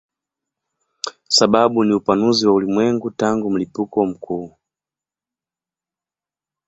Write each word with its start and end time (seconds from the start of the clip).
Sababu 1.27 1.83
ni 1.83 1.93
upanuzi 1.93 2.47
wa 2.47 2.53
ulimwengu 2.53 3.11
tangu 3.11 3.51
mlipuko 3.51 4.05
mkuu. 4.05 4.57